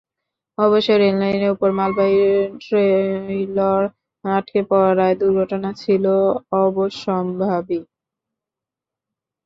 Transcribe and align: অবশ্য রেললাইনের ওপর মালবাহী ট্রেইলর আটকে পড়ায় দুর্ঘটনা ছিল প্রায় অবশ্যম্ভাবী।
অবশ্য 0.57 0.89
রেললাইনের 0.95 1.51
ওপর 1.51 1.69
মালবাহী 1.71 2.21
ট্রেইলর 2.63 3.81
আটকে 4.25 4.61
পড়ায় 4.69 5.15
দুর্ঘটনা 5.21 5.69
ছিল 5.73 6.05
প্রায় 6.39 6.63
অবশ্যম্ভাবী। 6.63 7.79